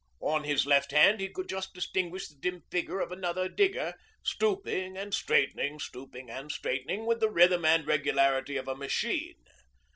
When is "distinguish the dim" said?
1.75-2.63